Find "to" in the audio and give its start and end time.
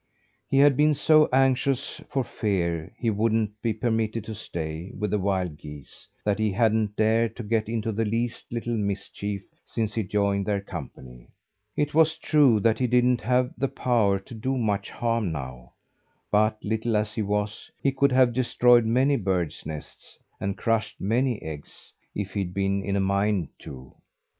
4.23-4.33, 7.35-7.43, 14.17-14.33, 23.59-23.93